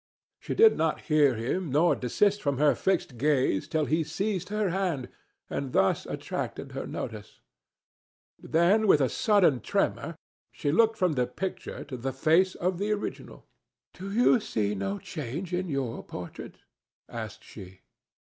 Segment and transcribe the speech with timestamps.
[0.39, 4.69] She did not hear him nor desist from her fixed gaze till he seized her
[4.71, 5.09] hand,
[5.47, 7.39] and thus attracted her notice;
[8.39, 10.15] then with a sudden tremor
[10.51, 13.45] she looked from the picture to the face of the original.
[13.93, 16.57] "Do you see no change in your portrait?"
[17.07, 17.81] asked she.